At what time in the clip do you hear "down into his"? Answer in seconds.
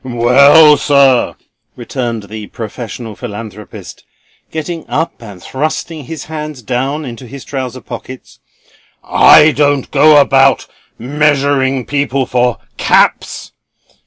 6.63-7.45